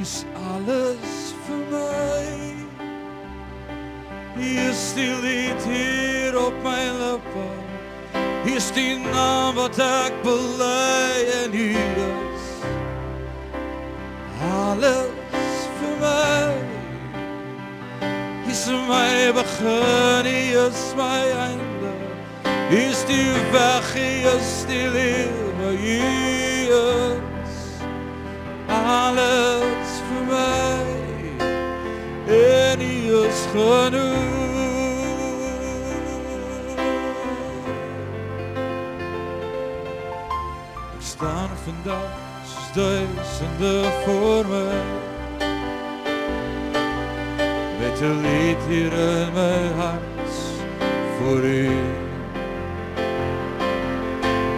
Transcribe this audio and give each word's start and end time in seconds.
Hier's 0.00 0.24
alles 0.56 1.34
vir 1.44 1.60
my. 1.68 2.24
Hier 4.34 4.70
is 4.70 4.94
die 4.96 5.12
lied 5.20 5.64
hier 5.68 6.38
op 6.40 6.54
my 6.64 6.86
lippe. 7.00 7.44
Hier 8.46 8.56
is 8.56 8.70
die 8.72 8.96
naam 8.96 9.58
wat 9.60 9.76
ek 9.76 10.16
bely 10.24 11.20
en 11.42 11.52
hier 11.52 12.00
is 12.00 12.48
alles 14.40 15.68
vir 15.82 15.94
my. 16.00 16.48
Hier 18.46 18.56
is 18.56 18.64
my 18.88 19.32
begin, 19.36 20.30
hier 20.32 20.64
is 20.70 20.86
my 20.96 21.24
einde. 21.44 21.92
Hier 22.72 22.88
is 22.88 23.04
die 23.04 23.36
weg, 23.52 23.92
hier 23.92 24.32
is 24.32 24.64
die 24.64 24.86
lewe, 24.96 25.76
hier 25.76 27.20
is 27.44 27.60
alles 28.80 29.29
genoeg. 33.52 34.38
Ek 40.96 41.06
staan 41.12 41.50
vandag 41.64 42.10
soos 42.44 42.72
duisende 42.74 43.74
voor 44.04 44.44
my. 44.52 44.80
Met 47.80 48.00
'n 48.00 48.20
lied 48.24 48.62
hier 48.68 48.92
in 48.92 49.32
my 49.34 49.60
hart 49.80 50.34
vir 51.18 51.44
u. 51.44 51.70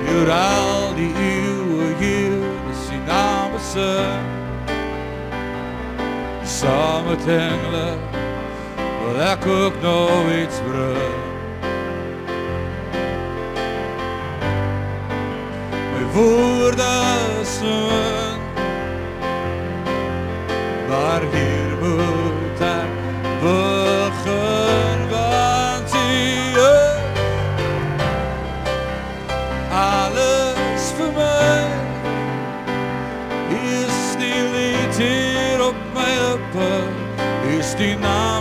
Hier 0.06 0.31
al 0.31 0.95
die 0.95 1.15
eeuwe 1.15 1.87
hier 1.99 2.43
is 2.73 2.83
die 2.91 3.03
naam 3.06 3.53
besing. 3.53 4.25
Saam 6.45 7.05
met 7.05 7.27
engele 7.27 8.21
wil 9.03 9.20
ek 9.20 9.47
ook 9.47 9.75
nog 9.83 10.25
iets 10.42 10.58
bring. 10.67 11.20
My 15.92 16.05
woorde 16.12 16.92
is 17.41 17.61
in, 17.61 18.41
maar 20.89 21.20
hier 21.20 21.62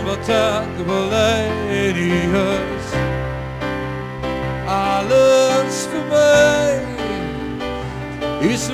wat 0.04 0.28
ek 0.28 0.86
bely 0.86 1.42
en 1.68 1.96
U 1.96 2.12
is 2.38 2.88
alles 4.66 5.86
vir 5.92 6.04
my. 6.10 6.72
U 8.42 8.48
is 8.48 8.66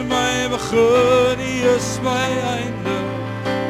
begin, 0.55 1.39
U 1.41 1.75
is 1.75 1.91
my 2.03 2.29
einde. 2.55 2.97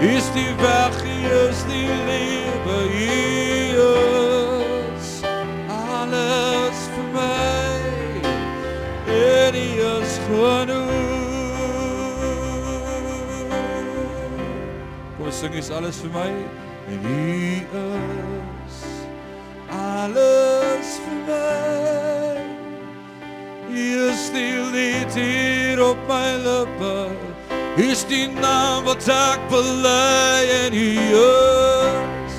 Is 0.01 0.29
weg, 0.63 0.97
U 1.05 1.49
is 1.49 1.65
die 1.71 1.89
lewe, 2.09 2.79
U 2.93 3.09
is 4.99 5.23
alles 5.69 6.79
vir 6.95 7.09
my. 7.17 7.79
En 9.07 9.55
U 9.55 9.69
is 10.03 10.15
genoeg. 10.29 10.97
Kom 15.17 15.27
ons 15.27 15.39
sing 15.39 15.55
is 15.55 15.71
alles 15.71 16.01
vir 16.05 16.15
my 16.15 16.58
en 16.89 17.05
U 17.05 17.67
is 18.67 18.79
alles 19.71 20.91
vir 21.05 21.19
my. 21.29 22.37
U 23.69 24.09
is 24.11 24.31
die 24.33 24.57
lied 24.73 25.15
hier 25.15 25.83
op 25.85 26.01
my 26.09 26.31
lippe. 26.45 26.95
U 27.79 27.83
is 27.83 28.05
die 28.09 28.27
naam 28.29 28.85
wat 28.89 29.09
ek 29.13 29.45
bely 29.53 30.49
en 30.65 30.75
U 30.75 30.89
is 31.19 32.39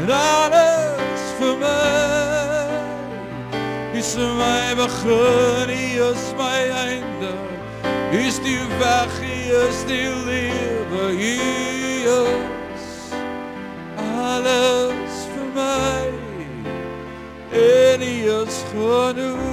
en 0.00 0.14
alles 0.20 1.26
vir 1.40 1.58
my. 1.60 1.74
U 3.92 3.98
is 3.98 4.16
my 4.16 4.74
begin, 4.80 5.70
U 5.70 6.08
is 6.08 6.24
my 6.40 6.64
einde. 6.86 7.34
U 8.14 8.18
is 8.18 8.40
die 8.40 8.58
weg, 8.80 9.20
U 9.20 9.62
is 9.68 9.84
die 9.90 10.08
lewe, 10.24 11.12
U 11.12 11.36
is 12.16 12.43
U 18.74 19.14
is 19.16 19.43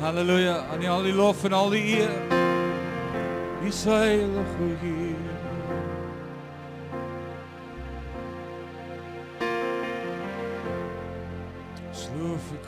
Halleluja, 0.00 0.56
aan 0.70 0.82
U 0.82 0.86
al 0.86 1.02
die 1.02 1.14
lof 1.14 1.44
en 1.44 1.52
al 1.52 1.70
die 1.70 1.82
eer. 1.96 2.10
U 3.62 3.66
is 3.66 3.84
heilig 3.84 4.50
o 4.60 4.68
Heer. 4.82 5.34
Ons 11.88 12.08
loof 12.18 12.50
U. 12.52 12.58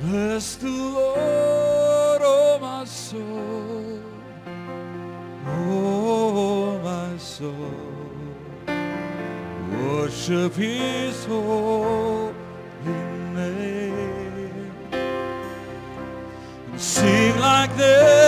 Bless 0.00 0.54
the 0.56 0.68
Lord, 0.68 2.22
oh 2.24 2.58
my 2.60 2.84
soul. 2.86 3.98
Oh 5.68 6.78
my 6.82 7.18
soul. 7.18 7.74
Worship 9.82 10.54
his 10.54 11.24
holy 11.26 12.09
like 17.60 17.76
this. 17.76 18.19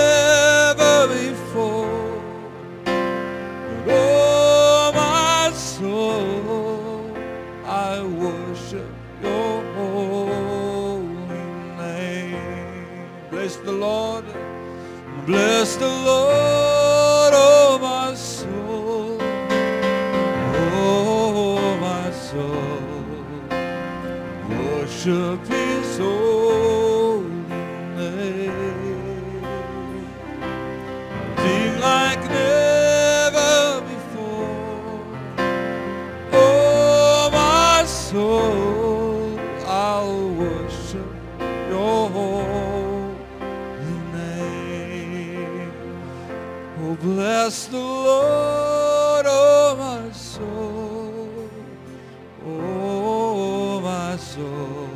Bless 47.53 47.67
the 47.67 47.77
Lord, 47.77 49.27
oh 49.29 49.77
my 49.79 50.11
soul. 50.13 51.51
Oh 52.47 53.81
my 53.83 54.17
soul. 54.17 54.89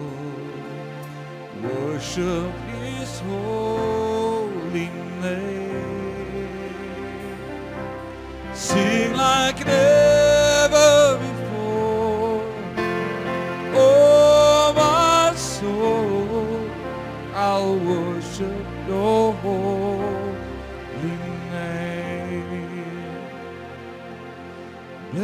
Worship 1.62 2.52
his 2.80 3.20
holy 3.20 4.88
name. 5.20 6.48
Sing 8.54 9.12
like 9.12 9.66
never 9.66 11.18
before. 11.18 12.42
Oh, 13.74 14.72
my 14.74 15.34
soul, 15.36 16.70
I'll 17.34 17.76
worship 17.76 18.66
your 18.88 19.34
holy 19.34 19.75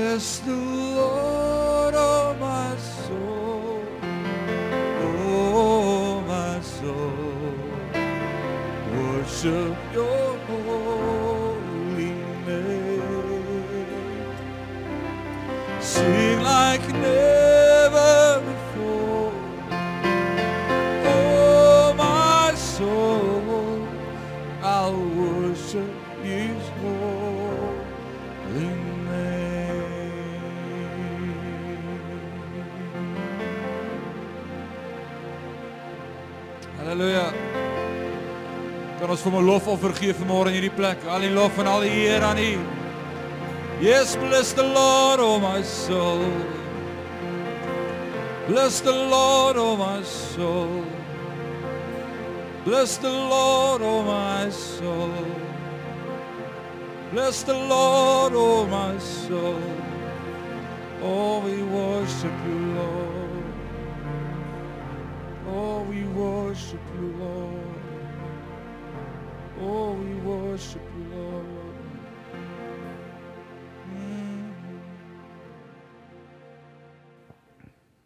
Bless 0.02 0.40
the 0.40 0.56
Lord, 0.56 1.94
oh, 1.96 2.34
my 2.40 2.76
soul. 2.76 3.84
Oh, 5.00 6.20
my 6.26 6.60
soul, 6.60 7.54
worship 8.96 9.76
your 9.94 10.36
holy 10.48 12.14
name. 12.48 14.26
Sing 15.80 16.42
like 16.42 16.88
never 16.88 17.41
ons 39.22 39.30
vir 39.30 39.40
'n 39.40 39.46
lofoffer 39.46 39.92
gee 39.94 40.12
vanmôre 40.12 40.48
in 40.48 40.54
hierdie 40.54 40.76
plek? 40.76 40.98
Al 41.06 41.20
die 41.20 41.30
lof 41.30 41.58
en 41.58 41.66
al 41.66 41.80
die 41.80 41.90
eer 41.90 42.22
aan 42.22 42.38
U. 42.38 42.58
Yes, 43.80 44.16
bless 44.16 44.52
the 44.52 44.62
Lord, 44.62 45.20
oh 45.20 45.38
my 45.38 45.62
soul. 45.62 46.26
Bless 48.48 48.80
the 48.80 48.90
Lord, 48.92 49.56
oh 49.56 49.76
my 49.76 50.02
soul. 50.02 50.84
Bless 52.64 52.96
the 52.96 53.10
Lord, 53.10 53.82
oh 53.82 54.02
my 54.02 54.50
soul. 54.50 55.12
Bless 57.12 57.42
the 57.44 57.54
Lord, 57.54 58.32
oh 58.34 58.66
my 58.66 58.98
soul. 58.98 59.60
Oh, 61.02 61.40
we 61.40 61.62
worship 61.62 62.34
you, 62.46 62.58
Lord. 62.74 63.44
Oh, 65.48 65.82
we 65.82 66.02
worship 66.14 66.80
you, 66.98 67.14
Lord. 67.18 67.71
Oh, 69.62 69.94
we 69.94 70.14
worship 70.26 70.82
you, 70.96 71.04
Lord. 71.14 71.46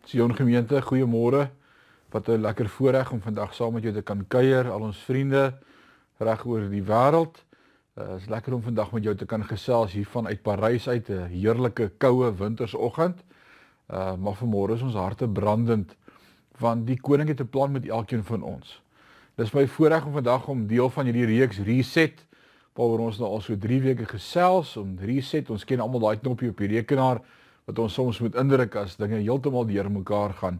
Sion 0.04 0.34
gemeente, 0.36 0.82
goeiemôre. 0.82 1.50
Wat 2.10 2.28
'n 2.28 2.40
lekker 2.40 2.68
voorreg 2.68 3.10
om 3.10 3.20
vandag 3.20 3.54
saam 3.54 3.72
met 3.72 3.82
jou 3.82 3.94
te 3.94 4.02
kan 4.02 4.26
kuier, 4.28 4.70
al 4.70 4.80
ons 4.80 4.98
vriende 4.98 5.58
reg 6.16 6.44
oor 6.46 6.68
die 6.68 6.82
wêreld. 6.82 7.44
Uh, 7.94 8.14
is 8.16 8.28
lekker 8.28 8.54
om 8.54 8.62
vandag 8.62 8.92
met 8.92 9.02
jou 9.02 9.14
te 9.14 9.26
kan 9.26 9.44
gesels 9.44 9.92
hier 9.92 10.06
vanuit 10.06 10.42
Parys 10.42 10.88
uit 10.88 11.08
'n 11.08 11.26
heerlike 11.26 11.92
koue 11.98 12.34
wintersoggend. 12.34 13.24
Uh 13.90 14.16
maar 14.16 14.36
vanmôre 14.36 14.74
is 14.74 14.82
ons 14.82 14.94
harte 14.94 15.28
brandend 15.28 15.96
want 16.58 16.86
die 16.86 17.00
koning 17.00 17.28
het 17.28 17.40
'n 17.40 17.48
plan 17.48 17.72
met 17.72 17.88
elkeen 17.88 18.24
van 18.24 18.42
ons. 18.42 18.85
Dis 19.36 19.50
my 19.52 19.66
voorreg 19.68 20.06
om 20.08 20.14
vandag 20.16 20.46
om 20.48 20.62
deel 20.64 20.86
van 20.88 21.04
hierdie 21.04 21.26
reeks 21.28 21.58
Reset 21.60 22.22
waaroor 22.76 23.02
ons 23.10 23.18
nou 23.20 23.28
al 23.28 23.42
so 23.44 23.56
3 23.60 23.82
weke 23.84 24.06
gesels 24.08 24.70
om 24.80 24.94
reset. 25.04 25.50
Ons 25.52 25.66
ken 25.68 25.82
almal 25.84 26.00
daai 26.06 26.22
knoppie 26.22 26.48
op 26.48 26.62
die 26.62 26.70
rekenaar 26.70 27.20
wat 27.68 27.82
ons 27.84 27.98
soms 27.98 28.22
moet 28.24 28.38
indruk 28.40 28.78
as 28.80 28.96
dinge 28.96 29.18
heeltemal 29.20 29.68
deurmekaar 29.68 30.32
gaan. 30.40 30.56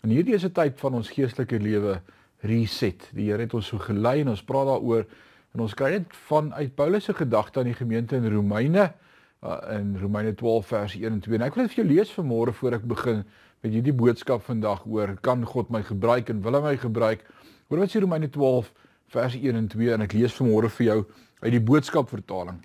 En 0.00 0.12
hierdie 0.12 0.36
is 0.38 0.44
'n 0.44 0.56
tyd 0.56 0.80
van 0.80 0.94
ons 0.94 1.10
geestelike 1.10 1.60
lewe 1.60 2.00
reset. 2.40 3.10
Die 3.12 3.28
Here 3.28 3.44
het 3.44 3.54
ons 3.54 3.66
so 3.66 3.78
gelei 3.78 4.20
en 4.20 4.28
ons 4.28 4.42
praat 4.42 4.72
daaroor 4.72 5.04
en 5.54 5.60
ons 5.60 5.74
kry 5.74 5.90
dit 5.90 6.16
vanuit 6.28 6.74
Paulus 6.74 7.04
se 7.04 7.12
gedagte 7.12 7.60
aan 7.60 7.72
die 7.72 7.76
gemeente 7.76 8.16
in 8.16 8.32
Romeine 8.32 8.92
uh, 9.44 9.60
in 9.70 9.98
Romeine 10.00 10.34
12 10.34 10.66
vers 10.66 10.94
1 10.94 11.12
en 11.12 11.20
2. 11.20 11.34
En 11.34 11.42
ek 11.42 11.54
wil 11.54 11.64
dit 11.64 11.74
vir 11.74 11.84
jou 11.84 11.94
lees 11.94 12.16
vanmôre 12.16 12.52
voor 12.52 12.72
ek 12.72 12.88
begin 12.88 13.24
met 13.60 13.72
hierdie 13.72 13.92
boodskap 13.92 14.42
vandag 14.42 14.86
oor 14.86 15.16
kan 15.20 15.44
God 15.44 15.68
my 15.68 15.82
gebruik 15.82 16.28
en 16.28 16.40
wil 16.40 16.54
hy 16.54 16.60
my 16.60 16.76
gebruik? 16.76 17.24
Hoor 17.68 17.84
wat 17.84 17.92
sê 17.92 18.02
Romeine 18.02 18.28
12 18.30 18.72
vers 19.14 19.36
1 19.38 19.56
en 19.56 19.68
2 19.68 19.94
en 19.94 20.04
ek 20.04 20.16
lees 20.16 20.34
vanmôre 20.36 20.70
vir 20.76 20.86
jou 20.86 20.98
uit 21.44 21.52
die 21.54 21.62
boodskap 21.62 22.10
vertaling. 22.12 22.60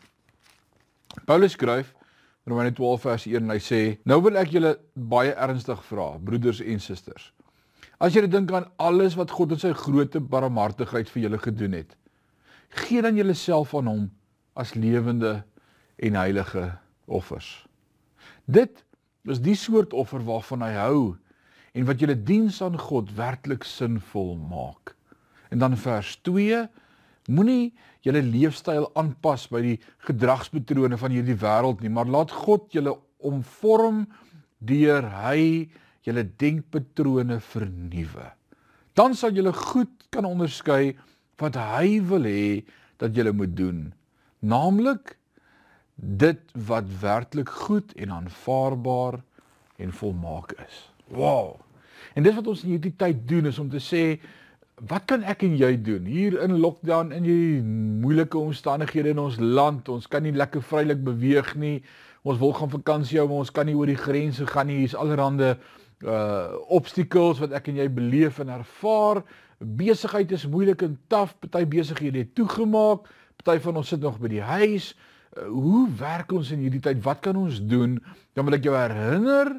Paulus 1.26 1.56
skryf 1.56 1.94
Romeine 2.50 2.74
12 2.76 3.02
vers 3.06 3.26
1 3.30 3.44
en 3.44 3.54
hy 3.54 3.60
sê: 3.62 3.82
"Nou 4.06 4.22
wil 4.26 4.38
ek 4.38 4.52
julle 4.52 4.78
baie 4.96 5.34
ernstig 5.36 5.84
vra, 5.86 6.18
broeders 6.18 6.62
en 6.62 6.80
susters. 6.80 7.32
As 8.00 8.14
julle 8.14 8.28
dink 8.28 8.52
aan 8.52 8.72
alles 8.78 9.16
wat 9.20 9.32
God 9.32 9.52
in 9.52 9.60
sy 9.60 9.74
groote 9.74 10.20
barmhartigheid 10.20 11.10
vir 11.10 11.24
julle 11.24 11.38
gedoen 11.38 11.74
het, 11.74 11.96
gee 12.70 13.02
dan 13.02 13.16
julleself 13.16 13.76
aan 13.76 13.88
hom 13.88 14.06
as 14.56 14.74
lewende 14.74 15.44
en 15.98 16.16
heilige 16.16 16.78
offers. 17.06 17.68
Dit 18.46 18.84
is 19.24 19.42
die 19.44 19.56
soort 19.56 19.94
offer 19.94 20.24
waarvan 20.24 20.62
hy 20.62 20.74
hou 20.78 21.18
en 21.80 21.88
wat 21.88 22.04
julle 22.04 22.18
diens 22.20 22.60
aan 22.66 22.76
God 22.80 23.16
werklik 23.16 23.64
sinvol 23.64 24.36
maak." 24.36 24.96
En 25.50 25.64
dan 25.64 25.80
vers 25.80 26.18
2 26.28 26.68
Moenie 27.30 27.70
julle 28.02 28.24
leefstyl 28.26 28.88
aanpas 28.98 29.46
by 29.54 29.62
die 29.62 29.76
gedragspatrone 30.08 30.98
van 30.98 31.14
hierdie 31.14 31.38
wêreld 31.38 31.84
nie, 31.84 31.92
maar 31.94 32.10
laat 32.10 32.34
God 32.34 32.72
julle 32.74 32.96
omvorm 33.22 34.08
deur 34.66 35.06
hy 35.28 35.70
julle 36.08 36.26
denkpatrone 36.42 37.38
vernuwe. 37.52 38.32
Dan 38.98 39.14
sal 39.16 39.38
julle 39.38 39.54
goed 39.54 40.10
kan 40.14 40.26
onderskei 40.26 40.96
wat 41.40 41.60
hy 41.60 42.00
wil 42.10 42.26
hê 42.26 42.66
dat 43.00 43.14
julle 43.16 43.36
moet 43.36 43.54
doen, 43.56 43.86
naamlik 44.42 45.16
dit 45.96 46.42
wat 46.68 46.90
werklik 47.04 47.52
goed 47.68 47.94
en 48.00 48.16
aanvaarbaar 48.16 49.22
en 49.80 49.94
volmaak 50.02 50.56
is. 50.66 50.86
Wow. 51.14 51.60
En 52.16 52.24
dis 52.24 52.36
wat 52.36 52.48
ons 52.48 52.64
in 52.64 52.76
hierdie 52.76 52.96
tyd 52.98 53.26
doen 53.30 53.50
is 53.50 53.60
om 53.60 53.70
te 53.70 53.82
sê 53.84 54.04
wat 54.88 55.04
kan 55.12 55.26
ek 55.28 55.44
en 55.44 55.58
jy 55.60 55.74
doen 55.84 56.06
hier 56.08 56.38
in 56.44 56.60
lockdown 56.64 57.12
in 57.12 57.26
hierdie 57.28 57.64
moeilike 58.04 58.40
omstandighede 58.40 59.12
in 59.12 59.20
ons 59.20 59.40
land? 59.40 59.90
Ons 59.92 60.08
kan 60.08 60.24
nie 60.24 60.32
lekker 60.32 60.64
vrylik 60.64 61.02
beweeg 61.04 61.52
nie. 61.60 61.82
Ons 62.24 62.40
wil 62.40 62.54
gaan 62.56 62.72
vakansie 62.72 63.20
hou, 63.20 63.28
maar 63.28 63.44
ons 63.44 63.52
kan 63.52 63.68
nie 63.68 63.76
oor 63.76 63.90
die 63.92 64.00
grense 64.00 64.48
gaan 64.48 64.70
nie. 64.72 64.82
Hier's 64.84 64.96
allerhande 64.96 65.58
uh 66.00 66.56
obstacles 66.72 67.42
wat 67.44 67.52
ek 67.58 67.68
en 67.68 67.82
jy 67.82 67.90
beleef 67.92 68.40
en 68.40 68.54
ervaar. 68.56 69.24
Besigheid 69.60 70.32
is 70.32 70.48
moeilik 70.48 70.86
en 70.88 70.96
taaf. 71.12 71.36
Party 71.44 71.66
besighede 71.68 72.24
het 72.24 72.36
toegemaak. 72.36 73.10
Party 73.44 73.60
van 73.64 73.82
ons 73.82 73.92
sit 73.92 74.00
nog 74.04 74.20
by 74.22 74.32
die 74.32 74.44
huis. 74.44 74.94
Uh, 75.36 75.50
hoe 75.52 75.84
werk 76.00 76.32
ons 76.32 76.54
in 76.56 76.64
hierdie 76.64 76.84
tyd? 76.84 77.04
Wat 77.04 77.20
kan 77.26 77.36
ons 77.36 77.60
doen? 77.60 77.98
Dan 78.34 78.48
wil 78.48 78.56
ek 78.56 78.64
jou 78.68 78.76
herinner, 78.76 79.58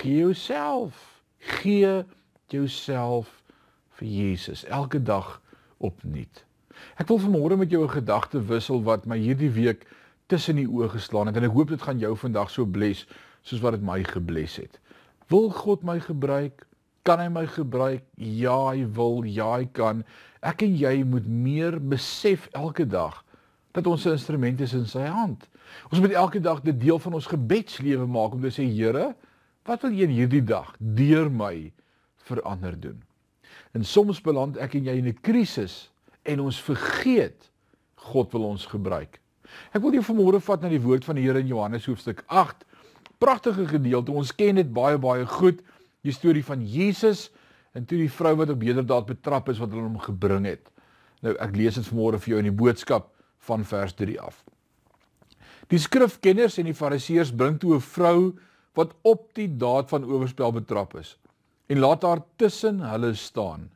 gee 0.00 0.24
jouself. 0.26 1.17
Gee 1.38 2.04
jouself 2.46 3.42
vir 3.98 4.08
Jesus 4.08 4.64
elke 4.64 5.02
dag 5.02 5.40
opnuut. 5.78 6.44
Ek 6.96 7.08
wil 7.10 7.18
vanmôre 7.18 7.56
met 7.58 7.70
jou 7.70 7.82
'n 7.84 7.96
gedagte 7.98 8.44
wissel 8.44 8.82
wat 8.82 9.06
my 9.06 9.18
hierdie 9.18 9.50
week 9.50 9.86
tussen 10.26 10.56
die 10.56 10.68
oë 10.68 10.88
geslaan 10.88 11.26
het 11.26 11.36
en 11.36 11.44
ek 11.44 11.56
hoop 11.56 11.68
dit 11.68 11.82
gaan 11.82 11.98
jou 11.98 12.16
vandag 12.16 12.50
so 12.50 12.64
bless 12.64 13.06
soos 13.42 13.60
wat 13.60 13.72
dit 13.72 13.82
my 13.82 14.04
gebless 14.04 14.56
het. 14.56 14.80
Wil 15.28 15.50
God 15.50 15.82
my 15.82 16.00
gebruik 16.00 16.68
Kan 17.08 17.22
hy 17.22 17.28
my 17.32 17.46
gebruik? 17.48 18.02
Ja, 18.20 18.68
hy 18.68 18.82
wil. 18.92 19.22
Ja, 19.24 19.54
hy 19.56 19.64
kan. 19.72 20.02
Ek 20.44 20.60
en 20.66 20.74
jy 20.76 20.98
moet 21.08 21.24
meer 21.24 21.78
besef 21.80 22.50
elke 22.52 22.84
dag 22.84 23.22
dat 23.72 23.86
ons 23.88 24.04
'n 24.04 24.16
instrument 24.18 24.60
is 24.60 24.74
in 24.74 24.84
sy 24.86 25.06
hand. 25.06 25.48
Ons 25.90 26.00
moet 26.00 26.12
elke 26.12 26.40
dag 26.40 26.60
dit 26.60 26.80
deel 26.80 26.98
van 26.98 27.14
ons 27.14 27.26
gebedslewe 27.26 28.06
maak 28.06 28.32
om 28.32 28.40
te 28.40 28.52
sê 28.52 28.64
Here, 28.68 29.14
wat 29.68 29.84
wil 29.84 29.92
U 29.92 30.02
in 30.06 30.14
hierdie 30.16 30.44
dag 30.44 30.72
deur 30.78 31.28
my 31.30 31.70
verander 32.28 32.74
doen? 32.80 33.02
En 33.76 33.84
soms 33.84 34.20
beland 34.24 34.56
ek 34.56 34.78
en 34.78 34.88
jy 34.88 34.96
in 34.98 35.08
'n 35.08 35.20
krisis 35.20 35.90
en 36.24 36.40
ons 36.40 36.60
vergeet 36.60 37.50
God 38.08 38.32
wil 38.32 38.44
ons 38.44 38.66
gebruik. 38.66 39.20
Ek 39.74 39.82
wil 39.82 39.92
jou 39.92 40.04
vanmôre 40.04 40.40
vat 40.40 40.62
na 40.62 40.68
die 40.68 40.80
woord 40.80 41.04
van 41.04 41.18
die 41.18 41.24
Here 41.26 41.40
in 41.40 41.50
Johannes 41.50 41.86
hoofstuk 41.86 42.22
8. 42.26 42.64
Pragtige 43.18 43.66
gedeelte. 43.66 44.12
Ons 44.12 44.32
ken 44.34 44.54
dit 44.54 44.72
baie 44.72 44.98
baie 44.98 45.26
goed. 45.26 45.62
Die 46.06 46.12
storie 46.12 46.44
van 46.44 46.62
Jesus 46.62 47.30
en 47.72 47.84
toe 47.84 47.98
die 47.98 48.10
vrou 48.10 48.34
wat 48.36 48.50
op 48.50 48.60
bederdaad 48.60 49.06
betrap 49.06 49.48
is 49.48 49.58
wat 49.58 49.70
hulle 49.70 49.82
hom 49.82 49.98
gebring 49.98 50.46
het. 50.46 50.70
Nou 51.22 51.34
ek 51.42 51.56
lees 51.56 51.74
dit 51.74 51.88
vanmôre 51.90 52.20
vir 52.22 52.34
jou 52.34 52.38
in 52.38 52.50
die 52.50 52.60
boodskap 52.64 53.10
van 53.48 53.64
vers 53.64 53.94
3 53.98 54.20
af. 54.20 54.44
Die 55.68 55.78
skrifkenners 55.78 56.58
en 56.58 56.70
die 56.70 56.76
fariseërs 56.76 57.34
bring 57.34 57.58
toe 57.60 57.74
'n 57.76 57.80
vrou 57.80 58.38
wat 58.74 58.94
op 59.02 59.28
die 59.34 59.48
daad 59.48 59.88
van 59.88 60.04
oorspel 60.04 60.52
betrap 60.52 60.96
is 60.96 61.16
en 61.68 61.78
laat 61.78 62.02
haar 62.02 62.22
tussen 62.36 62.80
hulle 62.80 63.14
staan. 63.14 63.68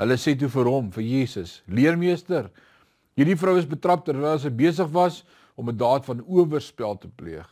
Hulle 0.00 0.16
sê 0.20 0.32
toe 0.36 0.48
vir 0.52 0.68
hom, 0.68 0.90
vir 0.92 1.04
Jesus: 1.04 1.62
"Leermeester, 1.68 2.50
hierdie 3.16 3.36
vrou 3.36 3.56
is 3.58 3.68
betrap 3.68 4.04
terwyl 4.04 4.38
sy 4.38 4.50
besig 4.50 4.88
was 4.92 5.24
om 5.56 5.68
'n 5.68 5.76
daad 5.76 6.04
van 6.04 6.24
oorspel 6.24 6.96
te 6.98 7.08
pleeg. 7.08 7.48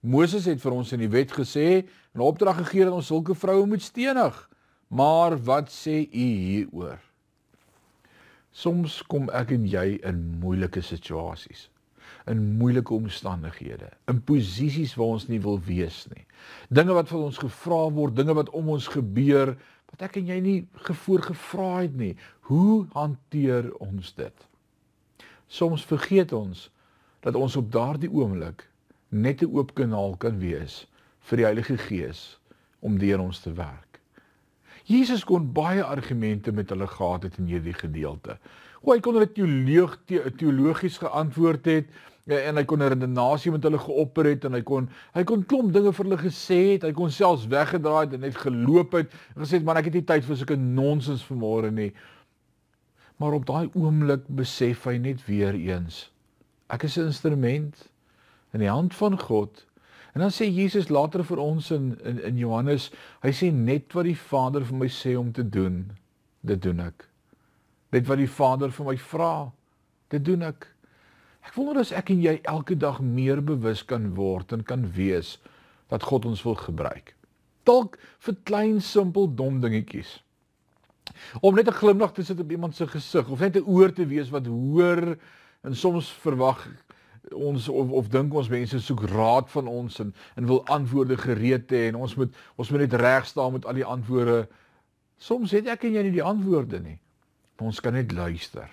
Moses 0.00 0.44
het 0.44 0.60
vir 0.60 0.72
ons 0.72 0.92
in 0.92 1.00
die 1.00 1.08
wet 1.08 1.32
gesê 1.32 1.86
en 2.14 2.20
opdrag 2.20 2.56
gegee 2.56 2.84
dat 2.84 2.94
ons 2.94 3.06
sulke 3.06 3.34
vroue 3.34 3.66
moet 3.66 3.82
stenig. 3.82 4.50
Maar 4.88 5.38
wat 5.44 5.68
sê 5.70 6.06
u 6.12 6.26
hieroor?" 6.26 6.98
Soms 8.52 9.02
kom 9.02 9.30
ek 9.30 9.50
en 9.50 9.66
jy 9.66 9.98
in 10.06 10.38
moeilike 10.38 10.82
situasies, 10.82 11.68
in 12.30 12.40
moeilike 12.56 12.94
omstandighede, 12.94 13.90
in 14.08 14.22
posisies 14.24 14.94
waar 14.96 15.18
ons 15.18 15.26
nie 15.28 15.40
wil 15.44 15.58
wees 15.66 16.04
nie. 16.14 16.24
Dinge 16.72 16.96
wat 16.96 17.10
van 17.12 17.26
ons 17.28 17.40
gevra 17.42 17.82
word, 17.92 18.16
dinge 18.16 18.34
wat 18.36 18.50
om 18.56 18.70
ons 18.76 18.88
gebeur 18.88 19.54
wat 19.92 20.06
ek 20.08 20.16
en 20.18 20.30
jy 20.32 20.38
nie 20.42 20.58
gevoor 20.88 21.22
gevra 21.28 21.70
het 21.84 21.96
nie. 21.96 22.14
Hoe 22.48 22.86
hanteer 22.96 23.68
ons 23.84 24.14
dit? 24.16 24.46
Soms 25.46 25.84
vergeet 25.86 26.32
ons 26.32 26.70
dat 27.24 27.36
ons 27.38 27.56
op 27.60 27.70
daardie 27.72 28.10
oomblik 28.10 28.66
net 29.08 29.42
'n 29.42 29.52
oop 29.54 29.74
kanaal 29.74 30.16
kan 30.16 30.38
wees 30.38 30.86
vir 31.28 31.36
die 31.36 31.44
Heilige 31.44 31.76
Gees 31.78 32.38
om 32.80 32.98
deur 32.98 33.20
ons 33.20 33.40
te 33.40 33.52
werk. 33.52 34.00
Jesus 34.84 35.24
kon 35.24 35.52
baie 35.52 35.84
argumente 35.84 36.52
met 36.52 36.68
hulle 36.68 36.86
gehad 36.86 37.22
het 37.22 37.38
in 37.38 37.46
hierdie 37.46 37.72
gedeelte. 37.72 38.38
Hoe 38.82 38.92
hy 38.94 39.00
kon 39.00 39.14
hulle 39.16 39.32
teoloog 39.32 39.96
teologies 40.36 40.98
geantwoord 40.98 41.64
het 41.64 41.88
en 42.26 42.56
hy 42.56 42.64
kon 42.64 42.82
'n 42.82 42.88
redenasie 42.88 43.52
met 43.52 43.62
hulle 43.62 43.78
geopper 43.78 44.24
het 44.24 44.44
en 44.44 44.52
hy 44.52 44.62
kon 44.62 44.88
hy 45.14 45.24
kon 45.24 45.44
klomp 45.44 45.72
dinge 45.72 45.92
vir 45.92 46.04
hulle 46.04 46.18
gesê 46.18 46.60
het. 46.72 46.82
Hy 46.82 46.92
kon 46.92 47.10
selfs 47.10 47.46
weggedraai 47.46 48.06
het 48.06 48.14
en 48.14 48.20
net 48.20 48.36
geloop 48.36 48.92
het 48.92 49.12
en 49.36 49.42
gesê 49.42 49.60
het 49.60 49.64
man 49.64 49.76
ek 49.76 49.84
het 49.84 49.94
nie 49.94 50.04
tyd 50.04 50.24
vir 50.24 50.36
sulke 50.36 50.56
nonsens 50.56 51.24
vanmôre 51.24 51.70
nie. 51.70 51.92
Maar 53.18 53.32
op 53.32 53.46
daai 53.46 53.68
oomblik 53.74 54.24
besef 54.28 54.84
hy 54.84 54.98
net 54.98 55.26
weer 55.26 55.54
eens 55.54 56.10
ek 56.68 56.84
is 56.84 56.96
'n 56.98 57.06
instrument 57.12 57.90
in 58.52 58.60
die 58.60 58.70
hand 58.70 58.94
van 58.94 59.18
God 59.18 59.66
En 60.14 60.20
dan 60.20 60.30
sê 60.30 60.46
Jesus 60.46 60.88
later 60.88 61.24
vir 61.24 61.38
ons 61.42 61.70
in 61.70 61.98
in 62.06 62.20
in 62.22 62.36
Johannes, 62.38 62.90
hy 63.22 63.32
sê 63.34 63.50
net 63.52 63.94
wat 63.98 64.06
die 64.06 64.18
Vader 64.18 64.62
vir 64.64 64.76
my 64.78 64.86
sê 64.86 65.16
om 65.18 65.32
te 65.32 65.42
doen, 65.42 65.90
dit 66.46 66.62
doen 66.62 66.80
ek. 66.80 67.08
Net 67.90 68.06
wat 68.06 68.22
die 68.22 68.30
Vader 68.30 68.70
vir 68.70 68.86
my 68.86 68.94
vra, 68.96 69.50
dit 70.14 70.24
doen 70.24 70.46
ek. 70.46 70.68
Ek 71.44 71.56
wonder 71.58 71.82
as 71.82 71.92
ek 71.92 72.10
en 72.14 72.22
jy 72.24 72.38
elke 72.50 72.76
dag 72.76 73.00
meer 73.04 73.42
bewus 73.44 73.84
kan 73.84 74.14
word 74.16 74.52
en 74.56 74.64
kan 74.64 74.86
wees 74.96 75.36
dat 75.92 76.06
God 76.08 76.24
ons 76.28 76.42
wil 76.46 76.56
gebruik. 76.56 77.12
Dalk 77.68 77.98
vir 78.24 78.36
klein 78.48 78.80
simpel 78.84 79.28
dom 79.28 79.60
dingetjies. 79.60 80.20
Om 81.40 81.54
net 81.54 81.68
'n 81.68 81.80
glimlag 81.80 82.12
te 82.12 82.24
sit 82.24 82.40
op 82.40 82.50
iemand 82.50 82.74
se 82.74 82.86
gesig 82.86 83.28
of 83.28 83.40
net 83.40 83.56
'n 83.56 83.68
oor 83.68 83.92
te 83.92 84.06
wees 84.06 84.30
wat 84.30 84.46
hoor 84.46 85.16
en 85.62 85.74
soms 85.74 86.10
verwag 86.10 86.66
ons 87.32 87.68
of 87.68 87.90
of 87.90 88.08
dink 88.08 88.34
ons 88.34 88.48
mense 88.48 88.80
soek 88.80 89.04
raad 89.08 89.50
van 89.50 89.66
ons 89.66 90.00
en 90.00 90.14
en 90.36 90.46
wil 90.46 90.64
antwoorde 90.66 91.16
gereed 91.16 91.70
hê 91.72 91.88
en 91.88 91.94
ons 91.94 92.14
moet 92.16 92.34
ons 92.56 92.70
moet 92.70 92.80
net 92.80 92.94
reg 93.00 93.26
staan 93.26 93.52
met 93.52 93.66
al 93.66 93.74
die 93.74 93.84
antwoorde. 93.84 94.48
Soms 95.16 95.50
het 95.50 95.66
ek 95.66 95.84
en 95.84 95.92
jy 95.92 96.02
nie 96.02 96.18
die 96.18 96.22
antwoorde 96.22 96.80
nie. 96.80 96.98
Maar 97.56 97.66
ons 97.66 97.80
kan 97.80 97.92
net 97.92 98.12
luister. 98.12 98.68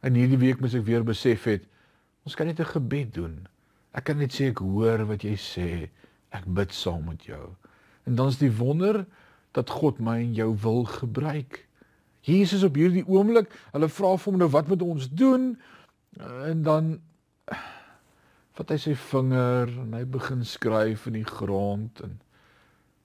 En 0.00 0.14
hierdie 0.14 0.38
week 0.38 0.60
moet 0.60 0.74
ek 0.74 0.86
weer 0.86 1.04
besef 1.04 1.44
het 1.44 1.66
ons 2.24 2.34
kan 2.34 2.46
net 2.46 2.60
'n 2.60 2.72
gebed 2.74 3.14
doen. 3.14 3.46
Ek 3.92 4.04
kan 4.04 4.18
net 4.18 4.32
sê 4.32 4.50
ek 4.50 4.58
hoor 4.58 5.06
wat 5.06 5.22
jy 5.22 5.36
sê. 5.36 5.90
Ek 6.30 6.44
bid 6.46 6.72
saam 6.72 7.04
met 7.04 7.24
jou. 7.24 7.56
En 8.06 8.14
dan 8.14 8.28
is 8.28 8.38
die 8.38 8.56
wonder 8.56 9.06
dat 9.52 9.70
God 9.70 9.98
my 9.98 10.20
en 10.20 10.34
jou 10.34 10.56
wil 10.62 10.84
gebruik. 10.84 11.66
Jesus 12.20 12.62
op 12.62 12.74
hierdie 12.74 13.06
oomblik, 13.06 13.50
hulle 13.72 13.88
vra 13.88 14.16
vir 14.16 14.30
hom 14.30 14.38
nou 14.38 14.48
wat 14.48 14.68
moet 14.68 14.82
ons 14.82 15.08
doen? 15.08 15.56
En 16.46 16.62
dan 16.62 17.00
vat 18.60 18.74
hy 18.74 18.76
sy 18.76 18.94
vinger 18.94 19.70
en 19.72 19.94
hy 19.96 20.02
begin 20.04 20.44
skryf 20.44 21.06
in 21.08 21.16
die 21.16 21.26
grond 21.26 22.02
en 22.04 22.18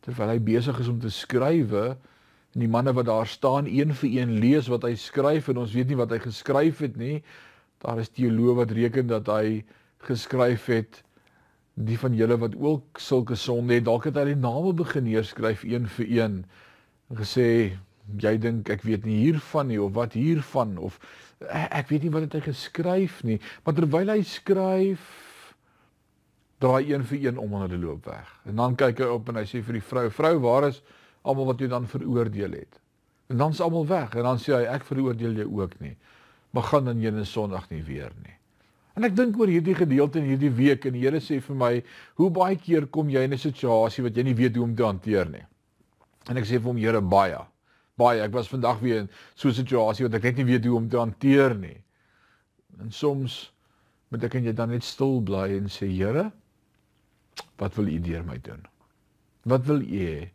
terwyl 0.06 0.34
hy 0.34 0.40
besig 0.44 0.82
is 0.84 0.90
om 0.92 1.00
te 1.00 1.12
skrywe 1.14 1.86
en 1.96 2.64
die 2.64 2.72
manne 2.72 2.92
wat 2.98 3.08
daar 3.08 3.30
staan 3.30 3.70
een 3.70 3.94
vir 3.96 4.18
een 4.18 4.36
lees 4.44 4.68
wat 4.72 4.84
hy 4.84 4.94
skryf 5.00 5.48
en 5.50 5.62
ons 5.64 5.74
weet 5.76 5.88
nie 5.90 6.00
wat 6.00 6.12
hy 6.12 6.20
geskryf 6.26 6.82
het 6.84 7.00
nie 7.00 7.22
daar 7.86 8.02
is 8.02 8.12
teoloë 8.14 8.60
wat 8.62 8.76
reken 8.76 9.10
dat 9.12 9.30
hy 9.32 9.64
geskryf 10.08 10.68
het 10.74 11.02
die 11.76 11.98
van 12.00 12.16
julle 12.16 12.38
wat 12.42 12.56
ook 12.56 13.02
sulke 13.04 13.38
sonde 13.40 13.78
het 13.78 13.88
dalk 13.88 14.10
het 14.10 14.18
hy 14.20 14.30
die 14.32 14.40
name 14.40 14.74
begin 14.78 15.06
neerskryf 15.08 15.66
een 15.68 15.90
vir 15.98 16.14
een 16.20 16.40
en 17.10 17.20
gesê 17.22 17.50
jy 18.22 18.34
dink 18.42 18.70
ek 18.70 18.86
weet 18.86 19.06
nie 19.06 19.22
hiervan 19.24 19.70
nie 19.72 19.82
of 19.82 19.94
wat 19.98 20.18
hiervan 20.18 20.78
of 20.78 20.98
ek 21.56 21.90
weet 21.92 22.06
nie 22.06 22.14
wat 22.14 22.28
het 22.28 22.40
hy 22.40 22.48
geskryf 22.50 23.22
nie 23.28 23.40
maar 23.64 23.78
terwyl 23.78 24.14
hy 24.14 24.22
skryf 24.26 25.06
draai 26.64 26.94
een 26.94 27.04
vir 27.04 27.26
een 27.28 27.38
om 27.38 27.54
en 27.54 27.66
hulle 27.68 27.78
loop 27.78 28.06
weg. 28.06 28.30
En 28.46 28.56
dan 28.56 28.76
kyk 28.76 29.02
hy 29.04 29.10
op 29.12 29.30
en 29.30 29.40
hy 29.42 29.46
sê 29.50 29.62
vir 29.64 29.80
die 29.80 29.84
vrou: 29.84 30.10
"Vrou, 30.10 30.34
waar 30.40 30.68
is 30.70 30.82
almal 31.24 31.46
wat 31.52 31.60
jy 31.60 31.68
dan 31.68 31.88
veroordeel 31.88 32.52
het?" 32.52 32.80
En 33.28 33.38
dan 33.38 33.52
is 33.52 33.62
almal 33.62 33.88
weg 33.88 34.16
en 34.16 34.24
dan 34.24 34.38
sê 34.38 34.54
hy: 34.56 34.64
"Ek 34.64 34.84
veroordeel 34.84 35.32
jou 35.32 35.62
ook 35.62 35.80
nie. 35.80 35.98
Gaan 36.62 36.86
dan 36.86 37.02
een 37.04 37.26
Sondag 37.26 37.70
nie 37.70 37.84
weer 37.84 38.12
nie." 38.24 38.34
En 38.96 39.04
ek 39.04 39.16
dink 39.16 39.40
oor 39.40 39.48
hierdie 39.48 39.76
gedeelte 39.76 40.20
in 40.20 40.26
hierdie 40.26 40.52
week 40.52 40.86
en 40.86 40.94
die 40.94 41.02
Here 41.02 41.20
sê 41.20 41.42
vir 41.42 41.56
my: 41.56 41.84
"Hoe 42.16 42.30
baie 42.30 42.56
keer 42.56 42.88
kom 42.88 43.10
jy 43.10 43.24
in 43.24 43.34
'n 43.34 43.38
situasie 43.38 44.04
wat 44.04 44.16
jy 44.16 44.24
nie 44.24 44.36
weet 44.36 44.56
hoe 44.56 44.64
om 44.64 44.76
te 44.76 44.84
hanteer 44.84 45.30
nie?" 45.30 45.46
En 46.30 46.38
ek 46.38 46.46
sê 46.46 46.60
vir 46.60 46.72
hom: 46.72 46.78
"Here, 46.78 47.02
baie. 47.02 47.40
Baie. 47.98 48.22
Ek 48.22 48.32
was 48.32 48.48
vandag 48.48 48.80
weer 48.80 49.00
in 49.00 49.10
so 49.36 49.50
'n 49.50 49.54
situasie 49.54 50.06
wat 50.06 50.14
ek 50.14 50.24
net 50.24 50.38
nie 50.38 50.46
weet 50.46 50.66
hoe 50.66 50.78
om 50.78 50.90
te 50.90 50.98
hanteer 50.98 51.56
nie." 51.56 51.84
En 52.80 52.92
soms 52.92 53.54
moet 54.10 54.24
ek 54.24 54.36
en 54.36 54.44
jy 54.44 54.54
dan 54.54 54.70
net 54.70 54.84
stil 54.84 55.22
bly 55.22 55.58
en 55.58 55.68
sê: 55.68 55.88
"Here, 55.88 56.32
Wat 57.56 57.76
wil 57.76 57.88
U 57.88 58.00
deur 58.00 58.24
my 58.24 58.38
doen? 58.44 58.64
Wat 59.44 59.66
wil 59.66 59.82
U 59.82 60.00
hê 60.00 60.30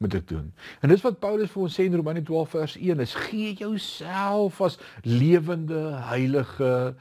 moet 0.00 0.16
ek 0.16 0.28
doen? 0.30 0.48
En 0.80 0.88
dis 0.88 1.02
wat 1.04 1.18
Paulus 1.20 1.50
vir 1.52 1.62
ons 1.66 1.74
sê 1.76 1.84
in 1.84 1.96
Romeine 1.98 2.22
12 2.24 2.54
vers 2.56 2.76
1 2.80 3.04
is 3.04 3.14
gee 3.28 3.52
jouself 3.58 4.60
as 4.64 4.78
lewende, 5.04 5.82
heilige 6.08 6.94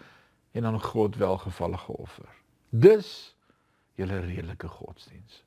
en 0.51 0.65
aan 0.65 0.79
God 0.83 1.15
welgevallige 1.19 1.95
offer. 1.95 2.27
Dis 2.69 3.35
julle 3.99 4.19
redelike 4.25 4.67
godsdiens. 4.67 5.43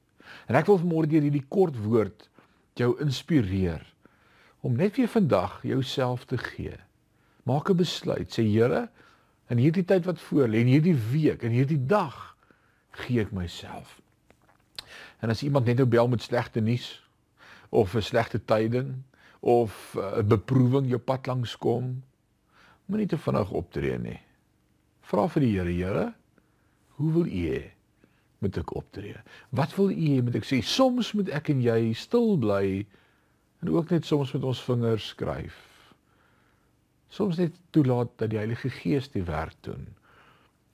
En 0.49 0.57
ek 0.57 0.71
wil 0.71 0.81
vanmôre 0.81 1.11
deur 1.13 1.27
hierdie 1.27 1.45
kort 1.53 1.77
woord 1.85 2.29
jou 2.81 2.95
inspireer 3.05 3.85
om 4.65 4.79
net 4.79 4.97
weer 4.97 5.11
vandag 5.11 5.59
jouself 5.67 6.25
te 6.31 6.39
gee. 6.39 6.77
Maak 7.45 7.69
'n 7.69 7.77
besluit, 7.77 8.31
sê 8.31 8.47
Here, 8.47 8.89
in 9.51 9.59
hierdie 9.59 9.85
tyd 9.85 10.05
wat 10.05 10.21
voor 10.21 10.49
lê, 10.49 10.63
in 10.63 10.73
hierdie 10.73 10.97
week, 11.13 11.43
in 11.43 11.51
hierdie 11.51 11.87
dag, 11.87 12.37
gee 12.91 13.21
ek 13.21 13.33
myself. 13.33 14.01
En 15.21 15.31
as 15.31 15.43
iemand 15.43 15.67
net 15.67 15.77
nou 15.77 15.87
bel 15.87 16.09
met 16.09 16.23
slegte 16.23 16.61
nuus 16.61 17.03
of 17.73 17.95
'n 17.97 18.05
slegte 18.05 18.39
tyding 18.45 19.03
of 19.41 19.97
'n 19.97 20.27
beproewing 20.29 20.89
jou 20.89 20.99
pad 20.99 21.27
langs 21.27 21.57
kom, 21.57 22.03
moenie 22.87 23.09
te 23.09 23.19
vinnig 23.19 23.51
optree 23.51 23.99
nie. 23.99 24.21
Vra 25.01 25.27
vir 25.29 25.41
die 25.41 25.53
Here, 25.57 25.73
Here, 25.73 26.15
hoe 26.99 27.13
wil 27.13 27.27
U 27.27 27.43
hê 27.49 27.63
moet 28.39 28.59
ek 28.59 28.75
optree? 28.77 29.17
Wat 29.51 29.75
wil 29.77 29.91
U 29.91 29.95
hê 29.95 30.23
moet 30.23 30.37
ek 30.37 30.45
sê? 30.45 30.61
Soms 30.63 31.13
moet 31.13 31.31
ek 31.31 31.49
en 31.49 31.63
jy 31.63 31.93
stil 31.95 32.37
bly 32.39 32.87
en 33.63 33.73
ook 33.73 33.91
net 33.91 34.05
soms 34.05 34.33
met 34.33 34.45
ons 34.45 34.63
vingers 34.63 35.09
skryf. 35.15 35.57
Soms 37.09 37.39
net 37.39 37.57
toelaat 37.71 38.11
dat 38.17 38.31
die 38.31 38.41
Heilige 38.41 38.71
Gees 38.71 39.09
die 39.09 39.25
werk 39.25 39.57
doen. 39.61 39.87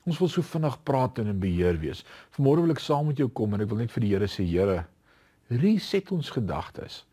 Ons 0.08 0.18
wil 0.18 0.28
so 0.28 0.42
vinnig 0.42 0.76
praat 0.84 1.18
en 1.18 1.26
in 1.26 1.40
beheer 1.40 1.78
wees. 1.78 2.04
Vanmôre 2.36 2.64
wil 2.64 2.72
ek 2.72 2.80
saam 2.80 3.06
met 3.06 3.18
jou 3.18 3.28
kom 3.28 3.54
en 3.54 3.60
ek 3.60 3.68
wil 3.70 3.82
net 3.82 3.92
vir 3.92 4.04
die 4.04 4.12
Here 4.14 4.28
sê, 4.30 4.46
Here, 4.48 4.86
reset 5.48 6.10
ons 6.12 6.30
gedagtes. 6.30 7.04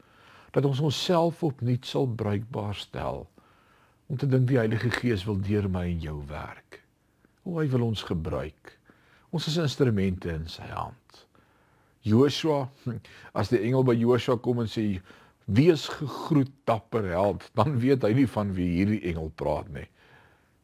dat 0.55 0.65
ons 0.65 0.79
onsself 0.79 1.43
opnuut 1.43 1.83
sal 1.85 2.07
bruikbaar 2.07 2.77
stel 2.79 3.25
om 4.07 4.17
te 4.17 4.27
dink 4.29 4.47
die 4.47 4.59
Heilige 4.59 4.87
Gees 4.93 5.25
wil 5.27 5.41
deur 5.43 5.65
my 5.67 5.83
en 5.89 5.99
jou 5.99 6.15
werk. 6.29 6.79
Hoe 7.43 7.57
hy 7.59 7.65
wil 7.73 7.83
ons 7.89 8.03
gebruik. 8.07 8.71
Ons 9.35 9.49
is 9.51 9.57
instrumente 9.59 10.31
in 10.31 10.45
sy 10.47 10.67
hand. 10.69 11.25
Joshua, 12.07 12.69
as 13.39 13.51
die 13.51 13.59
engel 13.65 13.83
by 13.83 13.97
Joshua 13.97 14.37
kom 14.39 14.61
en 14.63 14.71
sê 14.71 14.85
wees 15.57 15.89
gegroet 15.91 16.53
dapper 16.69 17.09
held, 17.11 17.43
dan 17.57 17.75
weet 17.81 18.05
hy 18.07 18.13
nie 18.21 18.29
van 18.29 18.53
wie 18.55 18.69
hierdie 18.77 19.01
engel 19.11 19.33
praat 19.35 19.67
nie. 19.75 19.87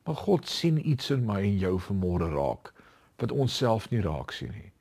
Maar 0.07 0.21
God 0.23 0.47
sien 0.47 0.79
iets 0.87 1.11
in 1.11 1.25
my 1.27 1.41
en 1.43 1.59
jou 1.59 1.75
vanmôre 1.89 2.31
raak 2.31 2.71
wat 3.21 3.35
ons 3.35 3.59
self 3.59 3.91
nie 3.91 3.99
raak 4.05 4.31
sien 4.33 4.53
nie. 4.55 4.71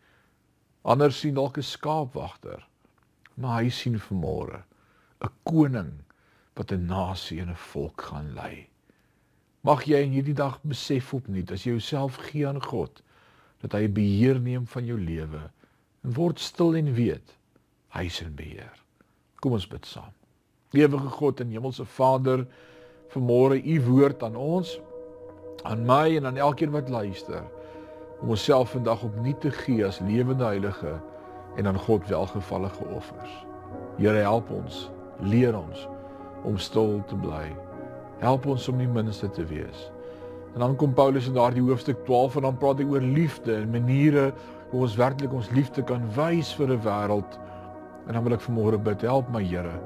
Ander 0.87 1.13
sien 1.13 1.35
dalk 1.35 1.59
'n 1.59 1.67
skaapwagter, 1.67 2.63
maar 3.35 3.63
hy 3.63 3.71
sien 3.71 3.99
vanmôre 3.99 4.63
'n 5.21 5.33
koning 5.45 5.93
wat 6.57 6.73
'n 6.73 6.87
nasie 6.87 7.41
en 7.41 7.51
'n 7.51 7.57
volk 7.73 8.03
gaan 8.03 8.35
lei. 8.35 8.69
Mag 9.61 9.85
jy 9.85 10.03
in 10.03 10.13
hierdie 10.13 10.35
dag 10.35 10.59
besef 10.63 11.15
opnuut 11.15 11.51
as 11.53 11.65
jy 11.65 11.71
jouself 11.71 12.17
gee 12.17 12.47
aan 12.49 12.63
God 12.63 13.03
dat 13.61 13.73
hy 13.73 13.89
beheer 13.89 14.41
neem 14.41 14.67
van 14.67 14.87
jou 14.87 14.99
lewe 14.99 15.51
en 16.05 16.15
word 16.17 16.41
stil 16.41 16.75
en 16.75 16.95
weet 16.95 17.37
hy 17.89 18.05
is 18.05 18.21
in 18.21 18.35
beheer. 18.35 18.77
Kom 19.41 19.53
ons 19.53 19.69
bid 19.69 19.87
saam. 19.87 20.13
Ewige 20.73 21.09
God 21.09 21.41
en 21.41 21.51
Hemelse 21.51 21.85
Vader, 21.85 22.47
vanmôre 23.09 23.59
u 23.65 23.81
woord 23.83 24.23
aan 24.23 24.37
ons, 24.37 24.79
aan 25.63 25.85
my 25.85 26.17
en 26.17 26.27
aan 26.27 26.37
elkeen 26.37 26.71
wat 26.71 26.89
luister 26.89 27.43
om 28.21 28.29
onsself 28.29 28.71
vandag 28.71 29.03
opnuut 29.03 29.41
te 29.41 29.51
gee 29.51 29.85
as 29.87 30.01
lewende 30.05 30.45
heilige 30.45 30.99
en 31.57 31.67
aan 31.67 31.79
God 31.79 32.07
welgevallige 32.09 32.85
offers. 32.97 33.47
Here 33.97 34.23
help 34.23 34.51
ons, 34.51 34.91
leer 35.21 35.57
ons 35.57 35.89
om 36.45 36.59
stil 36.59 37.03
te 37.07 37.17
bly. 37.17 37.51
Help 38.21 38.47
ons 38.47 38.69
om 38.69 38.79
die 38.79 38.89
minste 38.89 39.31
te 39.31 39.45
wees. 39.45 39.91
En 40.55 40.65
dan 40.65 40.77
kom 40.77 40.95
Paulus 40.95 41.29
in 41.29 41.37
daardie 41.39 41.63
hoofstuk 41.63 42.05
12 42.05 42.37
en 42.37 42.49
dan 42.49 42.59
praat 42.59 42.81
hy 42.83 42.89
oor 42.91 43.05
liefde 43.05 43.55
en 43.55 43.71
maniere 43.71 44.31
hoe 44.71 44.83
ons 44.87 44.97
werklik 44.99 45.33
ons 45.35 45.51
liefde 45.55 45.83
kan 45.87 46.03
wys 46.17 46.53
vir 46.59 46.75
'n 46.75 46.83
wêreld. 46.83 47.39
En 48.07 48.15
dan 48.15 48.25
wil 48.25 48.33
ek 48.33 48.47
vanmôre 48.47 48.79
bid, 48.83 49.03
help 49.03 49.29
my 49.31 49.43
Here 49.43 49.79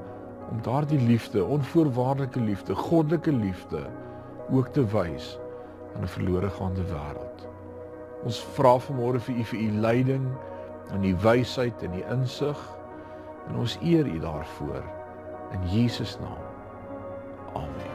om 0.51 0.61
daardie 0.61 0.99
liefde, 0.99 1.45
onvoorwaardelike 1.45 2.39
liefde, 2.39 2.75
goddelike 2.75 3.31
liefde 3.31 3.89
ook 4.51 4.67
te 4.67 4.85
wys 4.85 5.39
aan 5.95 6.03
'n 6.03 6.07
verlore 6.07 6.49
gaande 6.49 6.83
wêreld. 6.83 7.47
Ons 8.23 8.43
vra 8.53 8.77
vanmôre 8.79 9.19
vir 9.19 9.35
u 9.35 9.43
vir 9.43 9.59
u 9.59 9.71
leiding 9.71 10.27
en 10.91 11.01
die 11.01 11.15
wysheid 11.15 11.83
en 11.83 11.91
die 11.91 12.05
insig. 12.09 12.57
En 13.47 13.55
ons 13.55 13.77
eer 13.81 14.05
u 14.05 14.19
daarvoor. 14.19 14.83
In 15.51 15.69
Jesus 15.69 16.17
naam. 16.19 16.43
Amen. 17.53 17.93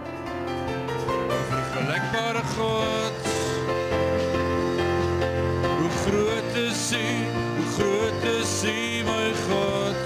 Vergelijkbare 1.48 2.42
God, 2.57 3.18
hoe 5.79 5.90
groot 6.05 6.55
is 6.55 6.92
U, 6.92 7.07
hoe 7.57 7.66
groot 7.76 8.22
is 8.22 8.64
U, 8.64 9.05
my 9.05 9.33
God. 9.48 10.03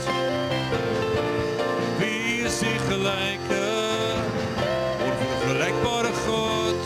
Wie 1.99 2.42
is 2.44 2.62
U 2.62 2.66
gelijke, 2.88 3.64
onvergelijkbare 5.05 6.12
God, 6.27 6.83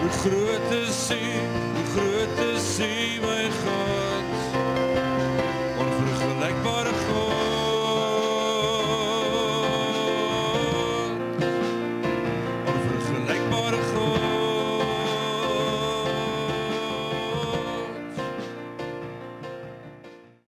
hoe 0.00 0.10
groot 0.10 0.70
is 0.70 1.10
U, 1.10 1.24
hoe 2.78 2.86
groot 2.86 2.88
is 2.88 3.18
U, 3.18 3.20
my 3.20 3.50
God. 3.64 3.81